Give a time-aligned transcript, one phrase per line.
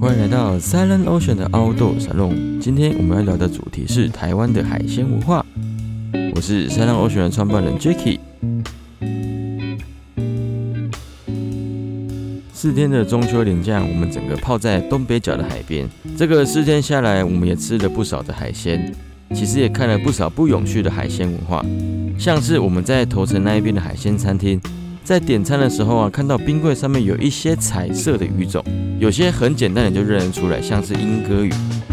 [0.00, 2.60] 欢迎来到 Silent Ocean 的 Outdoor 沙龙。
[2.60, 5.44] 今天我们要聊的主题是台湾的海鲜文化。
[6.36, 8.20] 我是 Silent Ocean 的创办人 Jacky。
[12.52, 15.88] 四天的中秋连假，我们整个泡在东北角的海边。
[16.16, 18.94] 这个四天下来，我们也吃了不少的海鲜，
[19.34, 21.64] 其实也看了不少不永续的海鲜文化，
[22.16, 24.60] 像是我们在头城那一边的海鲜餐厅。
[25.08, 28.62] 在点餐的时候啊，看到冰柜上面有一些彩色的鱼种，
[29.00, 31.50] 有些很简单的就认得出来，像是莺歌鱼。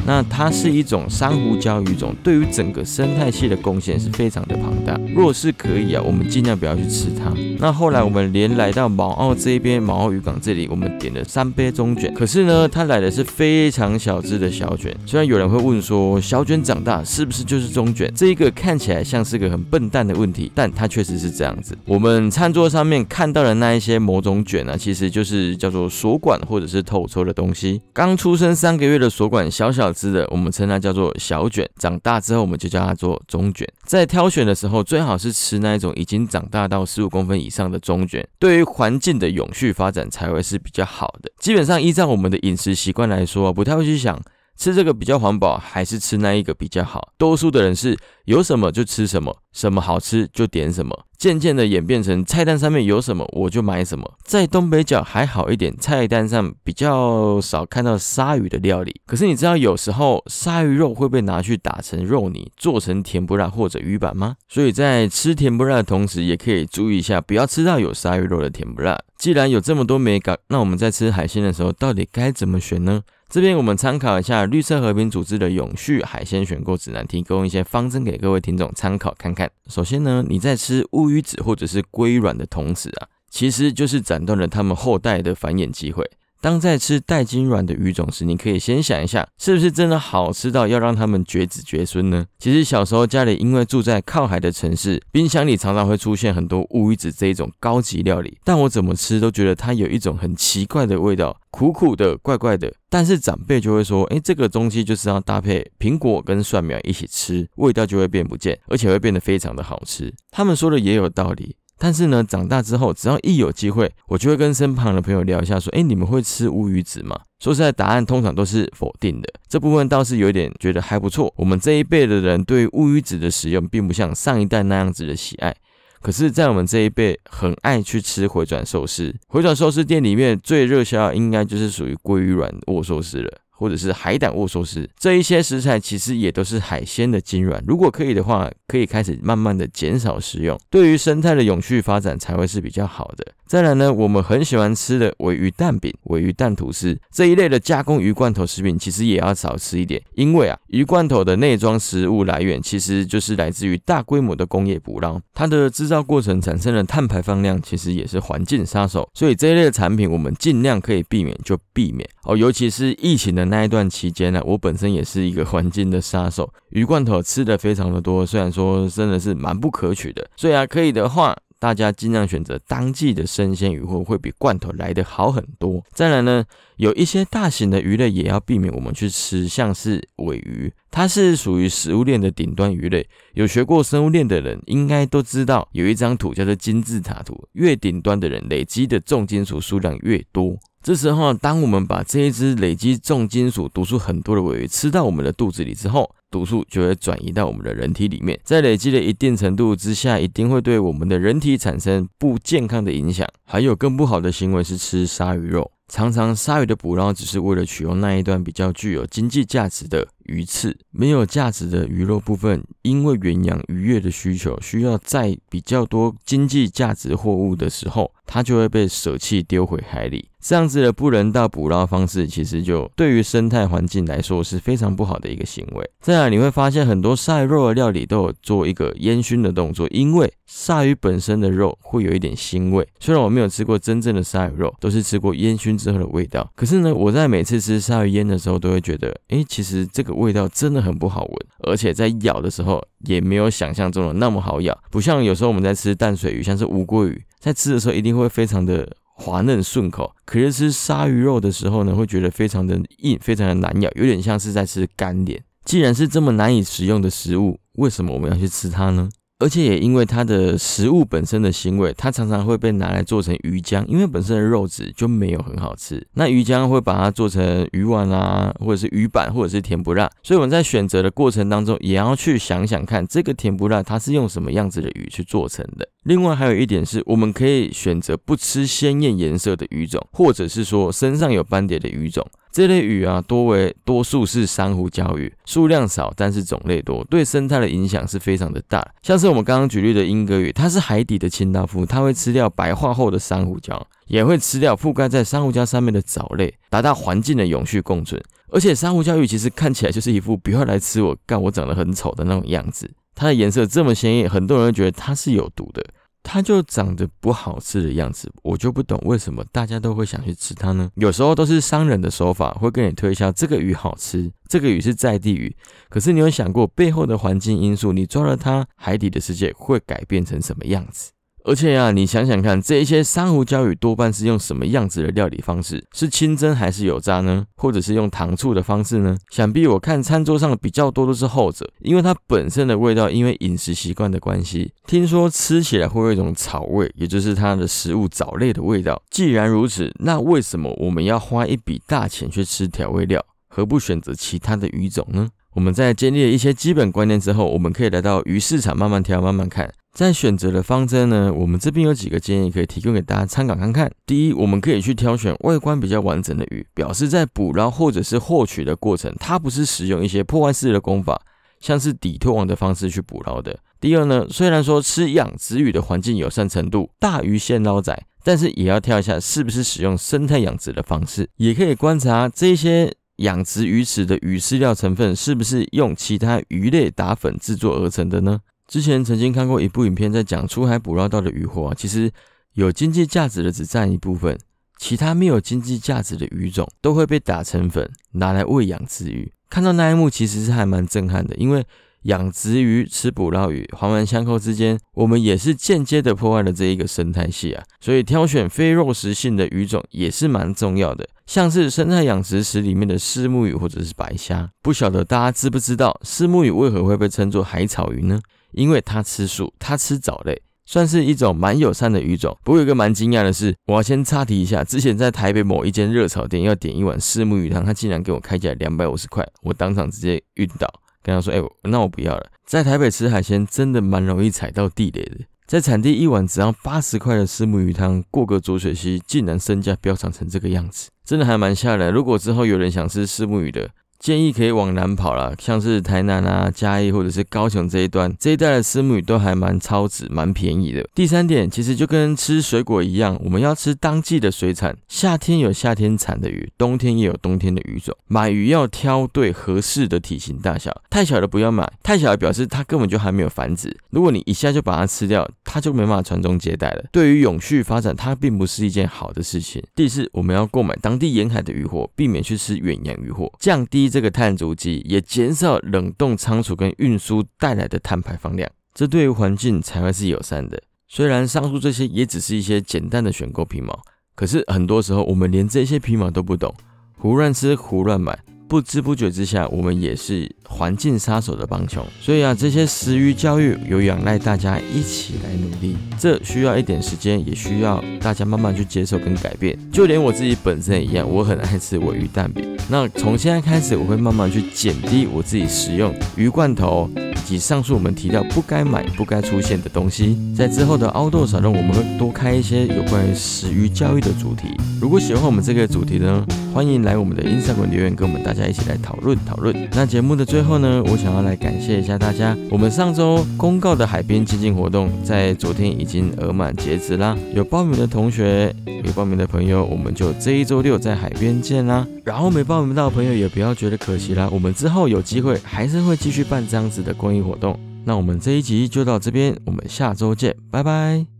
[0.08, 5.00] 那它是一种珊瑚礁鱼种，对于整个生态系的贡献是非常的庞大。
[5.16, 7.34] 若是可以啊，我们尽量不要去吃它。
[7.58, 12.14] 那后来我们连来到毛澳这边，毛澳渔港这里，我们点了三杯中卷。
[12.14, 14.96] 可是呢，它来的是非常小只的小卷。
[15.08, 18.12] 虽然有人会问说，小卷长大是不是就是中卷？
[18.14, 21.76] 这一个看起来像是个很笨蛋的问题，但它确实是这样子。
[21.86, 27.82] 我们餐桌上面看到的那一些某种卷呢，其实就是叫做锁管或者是透抽的东西。
[27.94, 29.86] 刚出生三个月的锁管，小小。
[29.96, 33.66] 只的，我们称它叫做小卷，长大之后我们就叫它做中卷。
[33.84, 41.32] 在挑选的时候，最好是吃那一种已经长大到十五公分以上的中卷，对于环境的永续发展才会是比较好的。
[41.40, 44.22] 基本上依照我们的饮食习惯来说，不太会去想。
[44.58, 47.14] 吃这个比较环保，还是吃那一个比较好？
[47.18, 54.14] 多数的人是有什么就吃什么，什么好吃就点什么，渐渐的演变成菜单上面有什么我就买什么。
[54.24, 59.02] 在东北角还好一点，菜单上比较少看到鲨鱼的料理。
[59.06, 64.36] 可是你知道有时候鲨鱼肉会被拿去打成肉泥，做成甜不辣或者鱼板吗？
[64.48, 68.98] 所以在吃甜不辣的同时，也可以注意一下，不要吃到有鲨鱼肉的甜不辣。
[69.18, 73.02] 既然有这么多美感，那我们在吃海鲜的时候，到底该怎么选呢？
[73.28, 79.50] 这边我们参考一下绿色和平组织的永续海鲜选购指南，提供一些方针给各位听众参考看看。
[79.68, 86.10] 首先呢，你在吃乌鱼子或者是龟卵的同时啊，其实就是斩断了它们后代的繁衍机会。
[86.46, 92.28] 当在吃带金软的鱼种时，你可以先想一下，是不是真的好吃到要让他们绝子绝孙呢？
[92.38, 102.72] 其实小时候家里因为住在靠海的城市，冰箱里常常会出现很多乌鱼子这一种高级料理，但我怎么吃都觉得它有一种很奇怪的味道，苦苦的、怪怪的。
[102.92, 110.14] 但是长辈就会说，哎，这个东西就是要搭配苹果跟蒜苗一起吃，味道就会变不见，而且会变得非常的好吃。
[110.30, 111.56] 他们说的也有道理。
[111.78, 119.30] 但是呢，长大之后，只要一有机会，我就会跟身旁的朋友聊一下，说：“哎，你们会吃乌鱼子吗？”说实在，答案通常都是否定的。
[119.48, 121.34] 这部分倒是有点觉得还不错。
[121.36, 125.54] 我们这一辈的人对乌鱼子的使用，并不像上一代那样子的喜爱。
[126.02, 129.14] 可是，在我们这一辈，很爱去吃回转寿司。
[129.28, 133.40] 回转寿司店里面最热销，应该就是属于鲑鱼软握寿司了。
[133.56, 137.64] 或者是海胆握寿司，这一些食材其实也都是海鲜的精软。
[137.68, 143.26] 如果可以的话，可以开始慢慢的减少食用，对于生态的永续发展才会是比较好的。
[143.48, 171.36] 再来呢，我们很喜欢吃的尾鱼蛋饼、尾鱼蛋吐司这一类的加工鱼罐头食品，其实也要少吃一点，因为啊，鱼罐头的内装食物来源其实就是来自于大规模的工业捕捞，它的制造过程产生的碳排放量其实也是环境杀手，所以这一类的产品我们尽量可以避免就避免哦，尤其是疫情的那一段期间呢，我本身也是一个环境的杀手，鱼罐头吃的非常的多，虽然说真的是蛮不可取的，所以啊，可以的话。
[171.58, 175.82] 大家尽量选择当季的生鲜鱼货，会比罐头来的好很多。
[175.94, 176.44] 再来呢，
[176.76, 183.08] 有一些大型的鱼类也要避免我们去吃，像是尾鱼，它是属于食物链的顶端鱼类。
[183.34, 190.58] 有学过生物链的人应该都知道，有一张图叫做金字塔图，越顶端的人累积的重金属数量越多。
[190.86, 203.28] 这时候，当我们把这一只累积重金属毒素很多的尾鱼吃到我们的肚子里之后，毒素就会转移到我们的人体里面，在累积的一定程度之下，一定会对我们的人体产生不健康的影响。
[203.46, 218.12] 还有更不好的行为是吃鲨鱼肉，常常鲨鱼的捕捞只是为了取用那一段比较具有经济价值的鱼刺，没有价值的鱼肉部分，因为远洋渔业的需求，需要在比较多经济价值货物的时候。
[218.28, 225.88] 它就会被舍弃丢回海里，这样子的不人道捕捞方式，其实就对于生态环境来说是非常不好的一个行为。
[226.02, 232.88] 再来，你会发现很多鲨鱼肉的料理都有做一个烟熏的动作，因为鲨鱼本身的肉会有一点腥味。
[233.00, 247.24] 虽然我没有吃过真正的鲨鱼肉，都是吃过烟熏之后的味道，可是呢，我在每次吃鲨鱼烟的时候，都会觉得，哎，其实这个味道真的很不好闻，而且在咬的时候也没有想象中的那么好咬，不像有时候我们在吃淡水鱼，像是乌龟鱼。
[247.40, 255.44] 在吃的时候一定会非常的滑嫩顺口，可是吃鲨鱼肉的时候呢，会觉得非常的硬，非常的难咬，有点像是在吃干脸。
[255.64, 259.10] 既然是这么难以食用的食物，为什么我们要去吃它呢？
[259.38, 266.06] 而且也因为它的食物本身的腥味，它常常会被拿来做成鱼浆，因为本身的肉质就没有很好吃。
[266.14, 270.10] 那鱼浆会把它做成鱼丸啊，或者是鱼板，或者是甜不辣。
[270.24, 275.86] 所以我们在选择的过程当中，也要去想想看，这个甜不辣它是用什么样子的鱼去做成的。
[276.04, 282.26] 另外还有一点是，我们可以选择不吃鲜艳颜色的鱼种，或者是说身上有斑点的鱼种。
[282.56, 288.94] 这类鱼啊，多为多数是珊瑚礁鱼，数量少，但是种类多，对生态的影响是非常的大。
[289.02, 298.24] 像是我们刚刚举例的英格鱼，它是海底的清道夫，它会吃掉白化后的珊瑚礁，也会吃掉覆盖在珊瑚礁上面的藻类，达到环境的永续共存。
[298.48, 302.90] 而且珊瑚礁鱼其实看起来就是一副不要来吃我，干我长得很丑的那种样子。
[303.14, 305.84] 它的颜色这么鲜艳，很多人会觉得它是有毒的。
[306.28, 310.90] 它就长得不好吃的样子，我就不懂为什么大家都会想去吃它呢？
[310.96, 315.56] 有时候都是商人的手法，会跟你推销这个鱼好吃，这个鱼是在地鱼。
[315.88, 317.94] 可是你有想过背后的环境因素？
[317.94, 321.12] 你抓了它，海底的世界会改变成什么样子？
[321.48, 325.86] 而且呀，你想想看，这一些珊瑚礁鱼多半是用什么样子的料理方式？
[325.94, 327.46] 是清蒸还是油炸呢？
[327.56, 329.16] 或者是用糖醋的方式呢？
[329.30, 339.00] 想必我看餐桌上比较多都是后者，因为它本身的味道，因为饮食习惯的关系，听说吃起来会有一种草味，也就是它的食物藻类的味道。
[339.12, 343.24] 既然如此，那为什么我们要花一笔大钱去吃调味料？
[343.48, 345.30] 何不选择其他的鱼种呢？
[345.54, 349.72] 我们在建立了一些基本观念之后，我们可以来到鱼市场慢慢挑，慢慢看。
[349.96, 353.90] 在选择的方针呢，我们这边有几个建议可以提供给大家参考看看。
[354.06, 361.22] 第一，我们可以去挑选外观比较完整的鱼，表示在捕捞或者是获取的过程，它不是使用一些破坏式的功法，
[361.62, 363.58] 像是底拖网的方式去捕捞的。
[363.80, 378.42] 第二呢，虽然说吃养殖鱼的环境友善程度大于现捞仔，但是也要挑一下是不是使用生态养殖的方式，也可以观察这些养殖鱼池的鱼饲料成分是不是用其他鱼类打粉制作而成的呢？
[378.68, 382.12] 之前曾经看过一部影片，在讲出海捕捞到的渔获，其实
[382.54, 384.38] 有经济价值的只占一部分，
[384.78, 389.32] 其他没有经济价值的鱼种都会被打成粉，拿来喂养殖鱼。
[389.50, 391.66] 看到那一幕，其实是还蛮震撼的，因为。
[392.06, 397.64] 养殖鱼吃捕捞鱼，环环相扣之间，我们也是间接的破坏了这一个生态系啊。
[397.80, 404.48] 所以挑选非肉食性的鱼种也是蛮重要的，像是生态养殖池里面的虱目鱼或者是白虾。
[404.62, 408.22] 不晓得大家知不知道，虱目鱼为何会被称作海草鱼呢？
[408.56, 412.36] 因为它吃素，它吃藻类，算是一种蛮友善的鱼种。
[412.44, 420.68] 不过有个蛮惊讶的是，我要先插题一下，之前在台北某一间热炒店要点一碗虱目鱼汤，他竟然给我开价两百五十块，我当场直接晕倒。
[421.04, 422.32] 跟他说：“哎，那我不要了。
[422.48, 425.18] 在台北吃海鲜真的蛮容易踩到地雷的。
[425.46, 431.94] 在产地一碗只要八十块的石目鱼汤，过个浊水溪，竟然身价飙涨成这个样子，真的还蛮吓人。
[431.94, 433.70] 如果之后有人想吃石目鱼的，
[434.00, 440.88] 建议可以往南跑了，像是台南啊、嘉义或者是高雄这一段，这一带的丝木鱼都还蛮超值、蛮便宜的。
[440.94, 447.96] 第三点，其实就跟吃水果一样，我们要吃当季的水产，夏天有夏天产的鱼，冬天也有冬天的鱼种。
[448.08, 453.76] 买鱼要挑对合适的体型大小，太小的不要买，太小的表示它根本就还没有繁殖。
[453.90, 456.86] 如果你一下就把它吃掉，它就没办法传宗接代了。
[456.92, 459.64] 对于永续发展，它并不是一件好的事情。
[459.74, 463.85] 第四，我们要购买当地沿海的鱼货，避免去吃远洋鱼货，降低。
[463.90, 470.62] 这个碳足迹也减少冷冻仓储跟运输带来的碳排放量，这对于环境才会是友善的。
[470.88, 473.80] 虽然上述这些也只是一些简单的选购皮毛，
[474.16, 476.54] 可是很多时候我们连这些皮毛都不懂，
[476.98, 478.18] 胡乱吃胡乱买。
[478.48, 481.86] 不知不觉之下，我们也是环境杀手的帮凶。
[482.00, 489.58] 所以啊，这些食鱼教育有仰赖大家一起来努力，这需要一点时间，也需要大家慢慢去接受跟改变。
[489.72, 492.58] 就连我自己本身也一样，我很爱吃尾鱼蛋饼。
[492.70, 497.26] 那从现在开始，我会慢慢去减低我自己食用鱼罐头以。
[497.26, 504.56] 及上述我们提到不该买、不该出现的东西，在之后的凹豆少肉，我们会多开一些有关于食鱼教育的主题。
[504.80, 506.24] 如果喜欢我们这个主题呢，
[506.56, 509.54] 欢迎来我们的 Instagram 留言，跟我们大家一起来讨论讨论。
[509.74, 517.18] 那节目的最后呢，我想要来感谢一下大家，我们上周公告的海边基金活动，在昨天已经额满截止啦。
[517.34, 521.86] 有报名的同学，有报名的朋友，我们就这一周六在海边见啦。
[522.06, 527.60] 然后没报名到的朋友也不要觉得可惜啦，我们之后有机会还是会继续办这样子的公益活动。
[527.84, 531.15] 那我们这一集就到这边，我们下周见，拜拜。